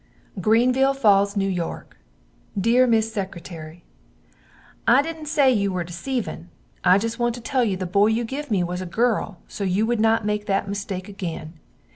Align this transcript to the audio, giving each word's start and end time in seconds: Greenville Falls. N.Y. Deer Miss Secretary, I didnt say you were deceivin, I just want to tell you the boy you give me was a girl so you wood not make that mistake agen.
Greenville 0.41 0.95
Falls. 0.95 1.37
N.Y. 1.37 1.81
Deer 2.59 2.87
Miss 2.87 3.13
Secretary, 3.13 3.83
I 4.87 5.03
didnt 5.03 5.27
say 5.27 5.51
you 5.51 5.71
were 5.71 5.83
deceivin, 5.83 6.47
I 6.83 6.97
just 6.97 7.19
want 7.19 7.35
to 7.35 7.41
tell 7.41 7.63
you 7.63 7.77
the 7.77 7.85
boy 7.85 8.07
you 8.07 8.23
give 8.23 8.49
me 8.49 8.63
was 8.63 8.81
a 8.81 8.87
girl 8.87 9.37
so 9.47 9.63
you 9.63 9.85
wood 9.85 9.99
not 9.99 10.25
make 10.25 10.47
that 10.47 10.67
mistake 10.67 11.07
agen. 11.07 11.59